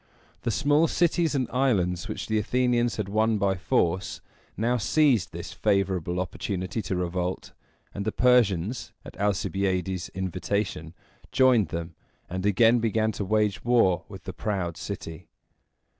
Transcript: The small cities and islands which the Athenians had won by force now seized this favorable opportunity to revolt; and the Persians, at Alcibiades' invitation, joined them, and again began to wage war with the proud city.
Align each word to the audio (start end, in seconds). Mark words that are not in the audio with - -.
The 0.41 0.49
small 0.49 0.87
cities 0.87 1.35
and 1.35 1.47
islands 1.51 2.07
which 2.07 2.25
the 2.25 2.39
Athenians 2.39 2.95
had 2.95 3.07
won 3.07 3.37
by 3.37 3.53
force 3.55 4.19
now 4.57 4.77
seized 4.77 5.31
this 5.31 5.53
favorable 5.53 6.19
opportunity 6.19 6.81
to 6.81 6.95
revolt; 6.95 7.51
and 7.93 8.03
the 8.03 8.11
Persians, 8.11 8.93
at 9.05 9.15
Alcibiades' 9.19 10.09
invitation, 10.15 10.95
joined 11.31 11.67
them, 11.67 11.93
and 12.27 12.47
again 12.47 12.79
began 12.79 13.11
to 13.11 13.23
wage 13.23 13.63
war 13.63 14.03
with 14.09 14.23
the 14.23 14.33
proud 14.33 14.75
city. 14.75 15.27